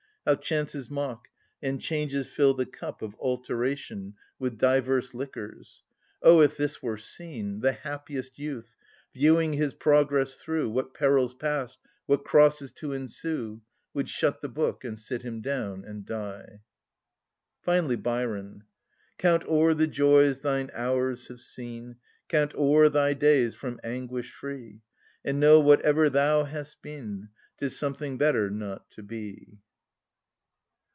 how 0.23 0.35
chances 0.35 0.87
mock, 0.87 1.27
And 1.63 1.81
changes 1.81 2.27
fill 2.27 2.53
the 2.53 2.67
cup 2.67 3.01
of 3.01 3.15
alteration 3.19 4.13
With 4.37 4.59
divers 4.59 5.15
liquors! 5.15 5.81
O, 6.21 6.41
if 6.41 6.57
this 6.57 6.79
were 6.79 6.99
seen, 6.99 7.61
The 7.61 7.71
happiest 7.71 8.37
youth,—viewing 8.37 9.53
his 9.53 9.73
progress 9.73 10.35
through, 10.35 10.69
What 10.69 10.93
perils 10.93 11.33
past, 11.33 11.79
what 12.05 12.23
crosses 12.23 12.71
to 12.73 12.93
ensue,— 12.93 13.63
Would 13.95 14.09
shut 14.09 14.41
the 14.43 14.47
book, 14.47 14.83
and 14.83 14.99
sit 14.99 15.23
him 15.23 15.41
down 15.41 15.83
and 15.83 16.05
die." 16.05 16.61
Finally, 17.63 17.95
Byron:— 17.95 18.65
"Count 19.17 19.43
o'er 19.47 19.73
the 19.73 19.87
joys 19.87 20.41
thine 20.41 20.69
hours 20.75 21.29
have 21.29 21.41
seen, 21.41 21.95
Count 22.29 22.53
o'er 22.53 22.89
thy 22.89 23.15
days 23.15 23.55
from 23.55 23.79
anguish 23.83 24.31
free, 24.31 24.81
And 25.25 25.39
know, 25.39 25.59
whatever 25.59 26.11
thou 26.11 26.43
hast 26.43 26.79
been, 26.83 27.29
'Tis 27.57 27.75
something 27.75 28.19
better 28.19 28.51
not 28.51 28.87
to 28.91 29.01
be." 29.01 29.57